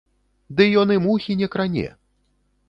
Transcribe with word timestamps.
Ды 0.59 0.65
ён 0.83 0.93
і 0.95 0.97
мухі 1.03 1.37
не 1.43 1.51
кране! 1.57 1.85